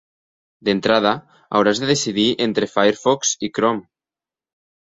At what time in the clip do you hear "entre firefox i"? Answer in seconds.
2.47-3.53